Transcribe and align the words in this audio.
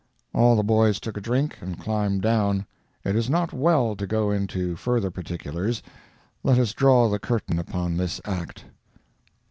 All 0.33 0.55
the 0.55 0.63
boys 0.63 0.99
took 0.99 1.15
a 1.15 1.21
drink 1.21 1.59
and 1.61 1.79
climbed 1.79 2.23
down. 2.23 2.65
It 3.03 3.15
is 3.15 3.29
not 3.29 3.53
well 3.53 3.95
to 3.97 4.07
go 4.07 4.31
into 4.31 4.75
further 4.75 5.11
particulars. 5.11 5.83
Let 6.41 6.57
us 6.57 6.73
draw 6.73 7.07
the 7.07 7.19
curtain 7.19 7.59
upon 7.59 7.97
this 7.97 8.19
act. 8.25 8.65